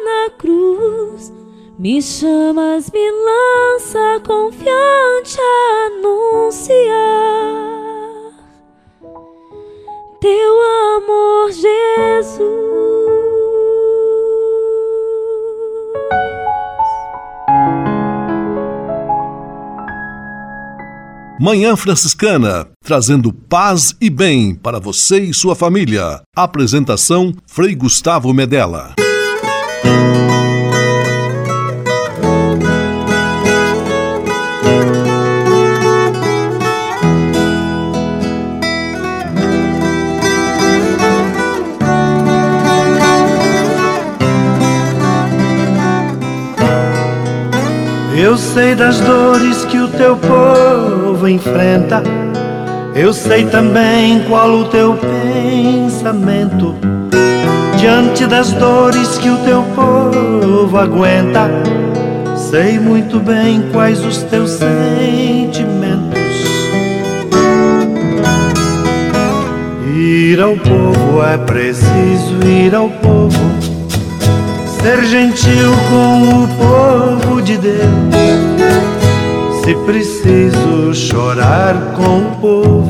[0.07, 1.31] na cruz,
[1.79, 6.73] me chamas, me lança confiante a anunciar
[10.19, 10.63] teu
[10.97, 12.72] amor, Jesus.
[21.43, 26.21] Manhã Franciscana, trazendo paz e bem para você e sua família.
[26.37, 28.95] Apresentação Frei Gustavo Medella.
[48.23, 52.05] Eu sei das dores que o teu povo enfrenta.
[52.95, 56.77] Eu sei também qual o teu pensamento.
[57.77, 61.51] Diante das dores que o teu povo aguenta,
[62.37, 66.23] sei muito bem quais os teus sentimentos.
[69.97, 73.73] Ir ao povo é preciso ir ao povo
[74.83, 77.81] ser gentil com o povo de Deus.
[79.65, 82.89] Se preciso chorar com o povo,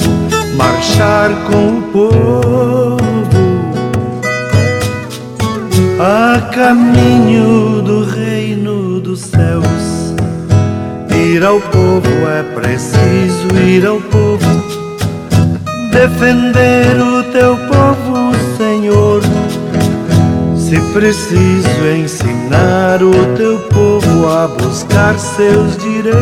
[0.57, 2.97] marchar com o povo,
[5.99, 10.15] a caminho do reino dos céus.
[11.15, 14.47] Ir ao povo é preciso ir ao povo,
[15.91, 19.23] defender o teu povo, Senhor
[20.73, 23.72] se preciso ensinar o teu povo
[24.27, 26.13] a buscar seus direitos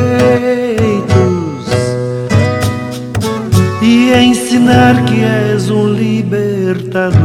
[3.82, 7.20] e ensinar que és um libertador.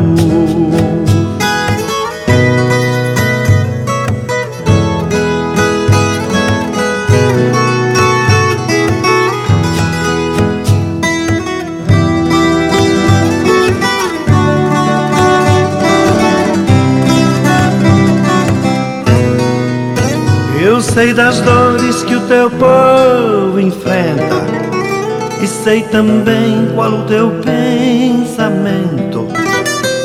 [20.95, 24.45] Sei das dores que o teu povo enfrenta
[25.41, 29.27] e sei também qual o teu pensamento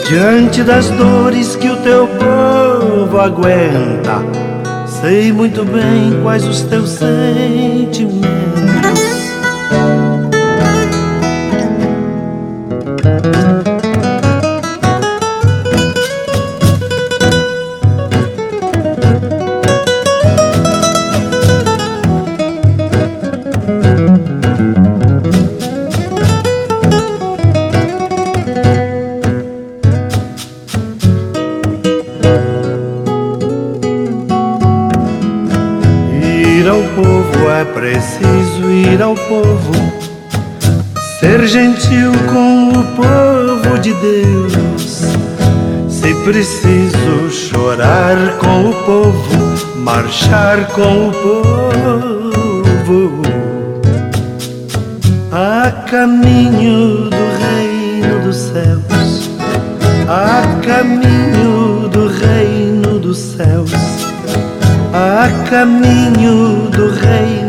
[0.09, 4.17] diante das dores que o teu povo aguenta.
[4.85, 8.20] Sei muito bem quais os teus sentimentos.
[41.51, 45.03] Gentil com o povo de Deus.
[45.89, 51.13] Se preciso chorar com o povo, marchar com o
[52.85, 53.23] povo,
[55.33, 59.31] a caminho do reino dos céus,
[60.09, 63.73] a caminho do reino dos céus
[64.93, 67.40] a caminho do reino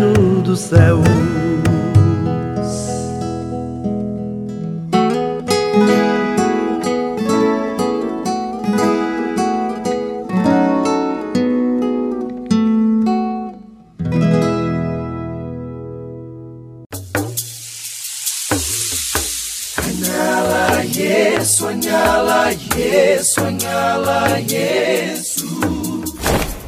[23.51, 24.70] воняла ей.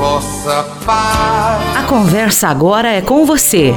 [0.00, 1.76] Vossa paz.
[1.76, 3.76] A conversa agora é com você,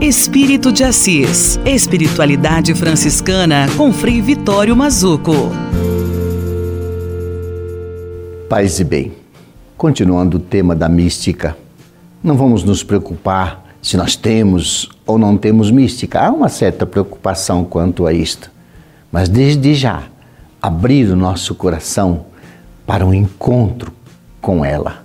[0.00, 1.60] Espírito de Assis.
[1.66, 5.34] Espiritualidade franciscana com Frei Vitório Mazuco.
[8.48, 9.12] Paz e bem.
[9.76, 11.56] Continuando o tema da mística,
[12.24, 16.20] não vamos nos preocupar se nós temos ou não temos mística.
[16.20, 18.50] Há uma certa preocupação quanto a isto.
[19.12, 20.04] Mas desde já,
[20.60, 22.29] abrir o nosso coração
[22.90, 23.92] para um encontro
[24.40, 25.04] com ela.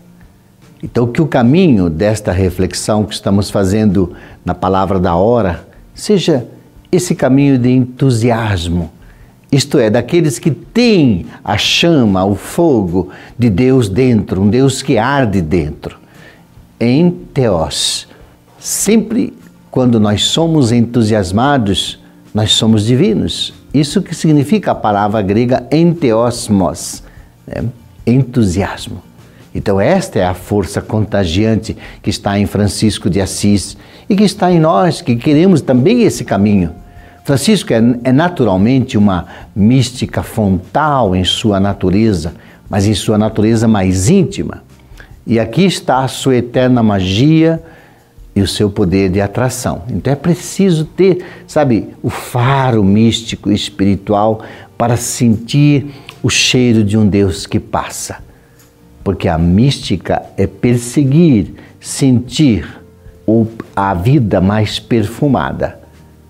[0.81, 4.13] Então, que o caminho desta reflexão que estamos fazendo
[4.43, 6.47] na palavra da hora seja
[6.91, 8.91] esse caminho de entusiasmo,
[9.51, 14.97] isto é, daqueles que têm a chama, o fogo de Deus dentro, um Deus que
[14.97, 15.99] arde dentro.
[16.79, 18.07] Em Teós,
[18.57, 19.31] sempre
[19.69, 21.99] quando nós somos entusiasmados,
[22.33, 23.53] nós somos divinos.
[23.71, 27.04] Isso que significa a palavra grega enteosmos,
[27.47, 27.65] né?
[28.05, 29.01] entusiasmo.
[29.53, 33.77] Então, esta é a força contagiante que está em Francisco de Assis
[34.09, 36.71] e que está em nós, que queremos também esse caminho.
[37.23, 39.25] Francisco é, é naturalmente uma
[39.55, 42.35] mística fontal em sua natureza,
[42.69, 44.61] mas em sua natureza mais íntima.
[45.25, 47.63] E aqui está a sua eterna magia
[48.35, 49.83] e o seu poder de atração.
[49.89, 54.43] Então é preciso ter, sabe, o faro místico espiritual
[54.77, 55.87] para sentir
[56.25, 58.17] o cheiro de um Deus que passa.
[59.03, 62.67] Porque a mística é perseguir, sentir
[63.75, 65.79] a vida mais perfumada.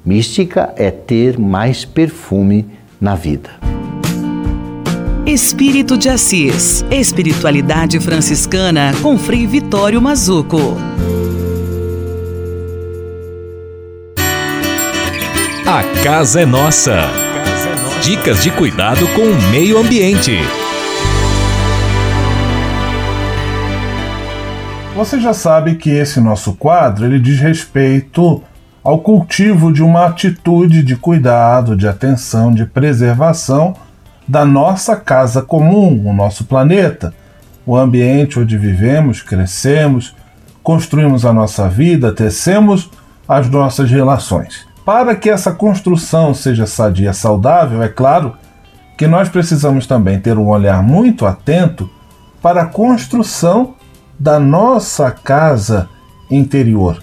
[0.05, 2.65] Mística é ter mais perfume
[2.99, 3.51] na vida.
[5.25, 6.83] Espírito de Assis.
[6.91, 10.75] Espiritualidade franciscana com Frei Vitório Mazuco.
[15.65, 17.24] A casa é nossa.
[18.05, 20.37] Dicas de cuidado com o meio ambiente.
[24.95, 28.43] Você já sabe que esse nosso quadro ele diz respeito
[28.83, 33.75] ao cultivo de uma atitude de cuidado, de atenção, de preservação
[34.27, 37.11] da nossa casa comum, o nosso planeta,
[37.65, 40.15] o ambiente onde vivemos, crescemos,
[40.61, 42.87] construímos a nossa vida, tecemos
[43.27, 44.64] as nossas relações.
[44.85, 48.37] Para que essa construção seja sadia e saudável, é claro
[48.95, 51.89] que nós precisamos também ter um olhar muito atento
[52.39, 53.73] para a construção
[54.19, 55.89] da nossa casa
[56.29, 57.01] interior.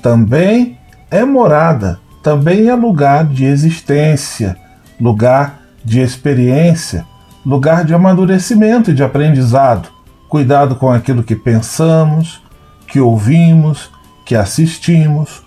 [0.00, 0.78] Também
[1.10, 4.56] é morada, também é lugar de existência,
[4.98, 7.04] lugar de experiência,
[7.44, 9.90] lugar de amadurecimento e de aprendizado.
[10.26, 12.42] Cuidado com aquilo que pensamos,
[12.86, 13.90] que ouvimos,
[14.24, 15.42] que assistimos.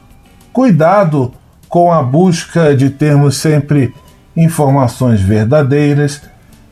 [0.52, 1.34] Cuidado
[1.74, 3.92] com a busca de termos sempre
[4.38, 6.22] informações verdadeiras,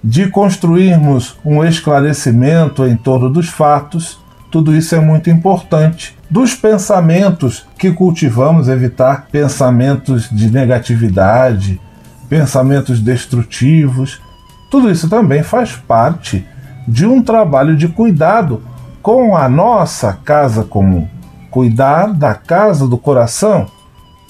[0.04, 4.22] de construirmos um esclarecimento em torno dos fatos
[4.52, 11.80] tudo isso é muito importante dos pensamentos que cultivamos, evitar pensamentos de negatividade,
[12.28, 14.22] pensamentos destrutivos.
[14.70, 16.46] Tudo isso também faz parte
[16.86, 18.62] de um trabalho de cuidado
[19.02, 21.08] com a nossa casa comum.
[21.50, 23.68] Cuidar da casa do coração,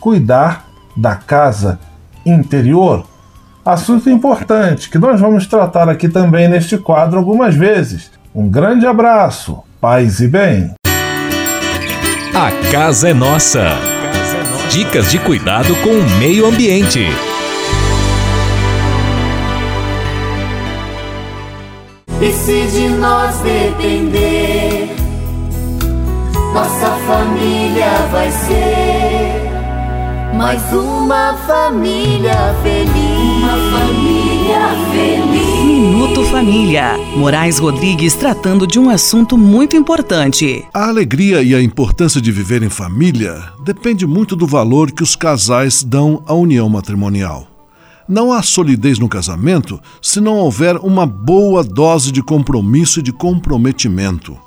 [0.01, 0.65] cuidar
[0.97, 1.79] da casa
[2.25, 3.05] interior.
[3.63, 8.11] Assunto importante que nós vamos tratar aqui também neste quadro algumas vezes.
[8.33, 10.73] Um grande abraço, paz e bem.
[12.33, 13.77] A casa é nossa.
[14.71, 17.05] Dicas de cuidado com o meio ambiente.
[22.19, 24.95] E se de nós depender,
[26.53, 29.00] nossa família vai ser
[30.33, 32.91] mais uma família feliz.
[33.37, 35.65] Uma família feliz.
[35.65, 36.97] Minuto Família.
[37.15, 40.65] Moraes Rodrigues tratando de um assunto muito importante.
[40.73, 45.15] A alegria e a importância de viver em família depende muito do valor que os
[45.15, 47.47] casais dão à união matrimonial.
[48.07, 53.11] Não há solidez no casamento se não houver uma boa dose de compromisso e de
[53.11, 54.37] comprometimento.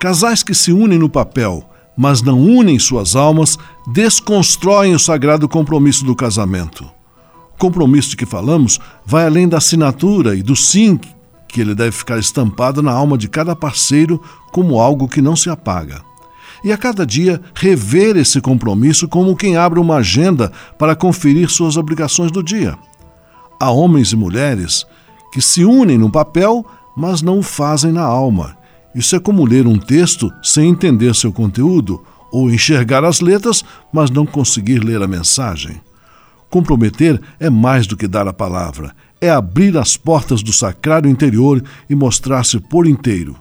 [0.00, 1.64] Casais que se unem no papel,
[1.98, 6.88] mas não unem suas almas, desconstroem o sagrado compromisso do casamento.
[7.54, 10.96] O compromisso de que falamos vai além da assinatura e do sim
[11.48, 14.22] que ele deve ficar estampado na alma de cada parceiro
[14.52, 16.00] como algo que não se apaga.
[16.62, 21.76] E a cada dia rever esse compromisso como quem abre uma agenda para conferir suas
[21.76, 22.78] obrigações do dia.
[23.58, 24.86] Há homens e mulheres
[25.32, 26.64] que se unem no papel,
[26.96, 28.56] mas não o fazem na alma.
[28.94, 34.10] Isso é como ler um texto sem entender seu conteúdo, ou enxergar as letras, mas
[34.10, 35.80] não conseguir ler a mensagem.
[36.50, 41.62] Comprometer é mais do que dar a palavra, é abrir as portas do sacrário interior
[41.88, 43.36] e mostrar-se por inteiro.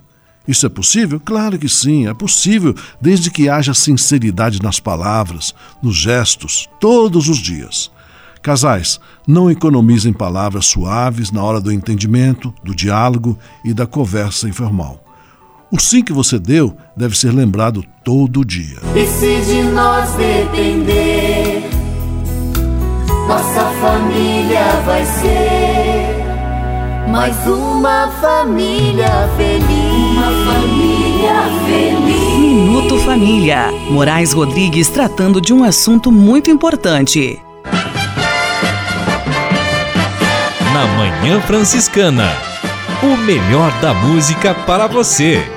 [0.48, 1.20] Isso é possível?
[1.20, 7.38] Claro que sim, é possível, desde que haja sinceridade nas palavras, nos gestos, todos os
[7.38, 7.92] dias.
[8.42, 15.07] Casais, não economizem palavras suaves na hora do entendimento, do diálogo e da conversa informal.
[15.70, 18.78] O sim que você deu deve ser lembrado todo dia.
[18.96, 21.70] E se de nós depender,
[23.28, 26.28] nossa família vai ser
[27.10, 30.16] mais uma família feliz.
[30.16, 31.34] Uma família
[31.66, 32.40] feliz.
[32.40, 33.70] Minuto Família.
[33.90, 37.42] Moraes Rodrigues tratando de um assunto muito importante.
[40.74, 42.32] Na Manhã Franciscana.
[43.04, 45.57] O melhor da música para você.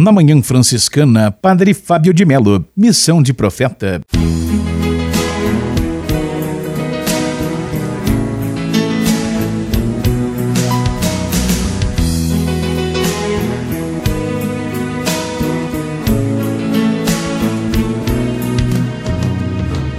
[0.00, 4.00] Na Manhã Franciscana, Padre Fábio de Melo, Missão de Profeta.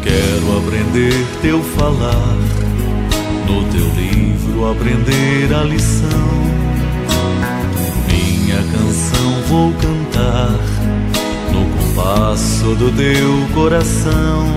[0.02, 2.38] Quero aprender teu falar,
[3.45, 6.41] no teu livro aprender a lição.
[8.52, 9.91] Minha canção vou cantar,
[11.51, 14.47] no compasso do teu coração.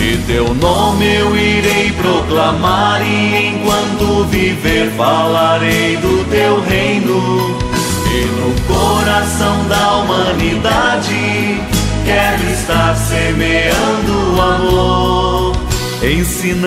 [0.00, 7.58] E teu nome eu irei proclamar, e enquanto viver falarei do teu reino.
[8.10, 11.60] E no coração da humanidade
[12.04, 15.52] quero estar semeando amor,
[16.02, 16.62] ensinando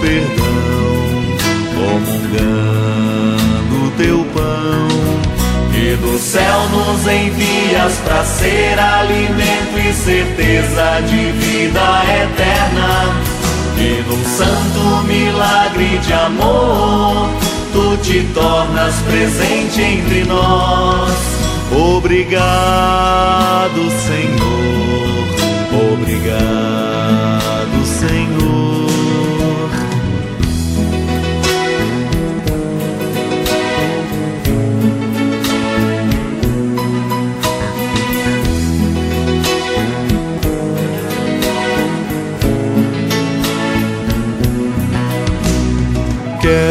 [0.00, 1.34] perdão,
[1.74, 5.33] comungando teu pão.
[6.00, 13.14] Do céu nos envias para ser alimento e certeza de vida eterna.
[13.78, 17.30] E num santo milagre de amor,
[17.72, 21.12] tu te tornas presente entre nós.
[21.72, 23.23] Obrigado,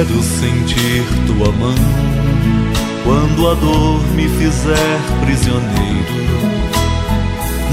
[0.06, 1.76] Quero sentir tua mão
[3.06, 6.14] quando a dor me fizer prisioneiro.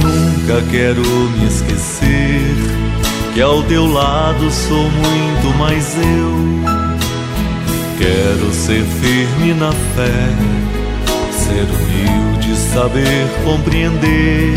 [0.01, 2.55] Nunca quero me esquecer
[3.35, 6.71] que ao teu lado sou muito mais eu.
[7.99, 10.29] Quero ser firme na fé,
[11.33, 14.55] ser humilde, saber compreender,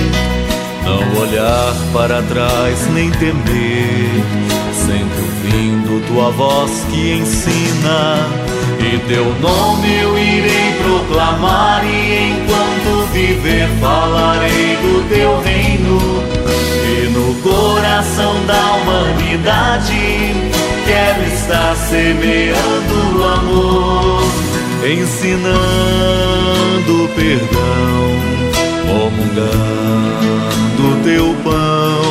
[0.83, 4.23] não olhar para trás nem temer,
[4.73, 8.27] sempre ouvindo tua voz que ensina
[8.79, 16.23] E teu nome eu irei proclamar, e enquanto viver falarei do teu reino.
[16.85, 20.33] E no coração da humanidade
[20.85, 24.23] quero estar semeando amor,
[24.85, 25.49] ensinando
[27.15, 28.19] perdão,
[28.85, 30.62] comungando
[31.03, 32.03] teu pão.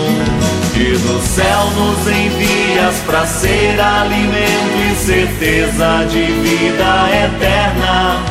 [0.75, 8.23] Que do céu nos envias para ser alimento e certeza de vida eterna.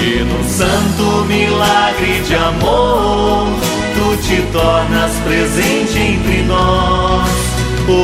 [0.00, 3.48] E no santo milagre de amor,
[3.94, 7.28] tu te tornas presente entre nós.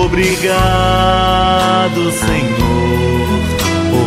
[0.05, 0.53] Obrigado,
[2.13, 3.41] Senhor.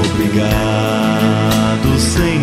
[0.03, 2.38] Obrigado, Senhor.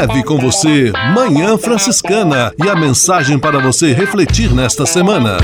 [0.00, 5.36] Leve com você Manhã Franciscana e a mensagem para você refletir nesta semana.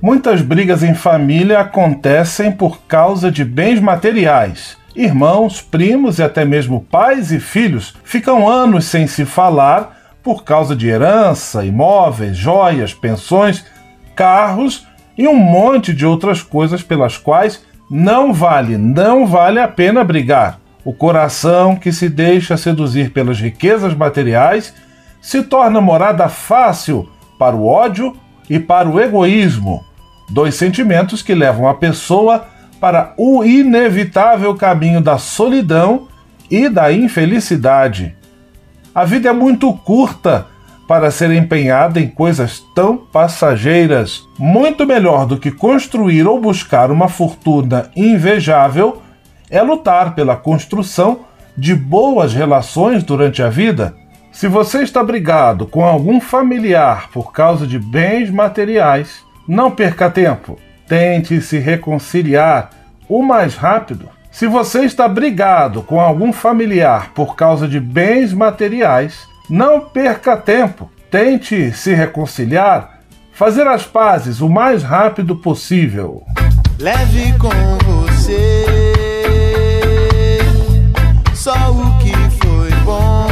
[0.00, 4.76] Muitas brigas em família acontecem por causa de bens materiais.
[4.94, 10.76] Irmãos, primos e até mesmo pais e filhos ficam anos sem se falar por causa
[10.76, 13.64] de herança, imóveis, joias, pensões,
[14.14, 14.86] carros
[15.16, 20.60] e um monte de outras coisas pelas quais não vale, não vale a pena brigar.
[20.84, 24.74] O coração que se deixa seduzir pelas riquezas materiais
[25.20, 27.08] se torna morada fácil
[27.38, 28.16] para o ódio
[28.48, 29.84] e para o egoísmo,
[30.30, 32.46] dois sentimentos que levam a pessoa
[32.80, 36.08] para o inevitável caminho da solidão
[36.50, 38.16] e da infelicidade.
[38.94, 40.46] A vida é muito curta
[40.88, 44.26] para ser empenhada em coisas tão passageiras.
[44.38, 49.02] Muito melhor do que construir ou buscar uma fortuna invejável
[49.50, 51.20] é lutar pela construção
[51.54, 53.94] de boas relações durante a vida.
[54.32, 60.58] Se você está brigado com algum familiar por causa de bens materiais, não perca tempo.
[60.86, 62.70] Tente se reconciliar
[63.06, 64.08] o mais rápido.
[64.30, 70.90] Se você está brigado com algum familiar por causa de bens materiais, não perca tempo.
[71.10, 73.00] Tente se reconciliar,
[73.32, 76.22] fazer as pazes o mais rápido possível.
[76.78, 77.48] Leve com
[77.84, 78.64] você
[81.34, 82.12] só o que
[82.44, 83.26] foi bom.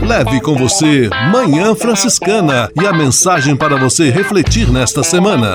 [0.00, 5.54] Leve com você Manhã Franciscana e a mensagem para você refletir nesta semana.